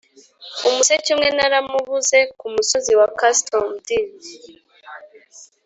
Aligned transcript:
'umuseke 0.63 1.07
umwe 1.15 1.29
naramubuze 1.37 2.19
kumusozi 2.39 2.93
wa 2.99 3.07
custom'd, 3.19 3.89